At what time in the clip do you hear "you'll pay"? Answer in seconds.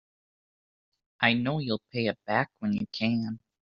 1.59-2.07